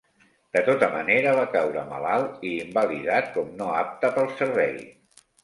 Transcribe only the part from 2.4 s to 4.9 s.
i invalidat com no apte pel servei.